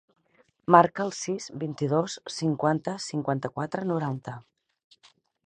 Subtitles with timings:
[0.75, 4.35] Marca el sis, vint-i-dos, cinquanta, cinquanta-quatre, noranta.